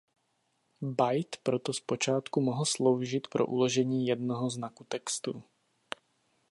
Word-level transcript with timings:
Bajt 0.81 1.35
proto 1.43 1.73
zpočátku 1.73 2.41
mohl 2.41 2.65
sloužit 2.65 3.27
pro 3.27 3.45
uložení 3.45 4.07
jednoho 4.07 4.49
znaku 4.49 4.83
textu. 4.83 5.43